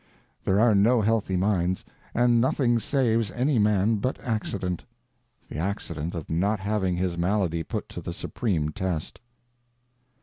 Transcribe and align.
There 0.45 0.59
are 0.59 0.73
no 0.73 1.01
healthy 1.01 1.37
minds, 1.37 1.85
and 2.15 2.41
nothing 2.41 2.79
saves 2.79 3.29
any 3.29 3.59
man 3.59 3.97
but 3.97 4.19
accident—the 4.21 5.55
accident 5.59 6.15
of 6.15 6.27
not 6.27 6.59
having 6.59 6.95
his 6.97 7.19
malady 7.19 7.61
put 7.61 7.87
to 7.89 8.01
the 8.01 8.11
supreme 8.11 8.69
test. 8.69 9.21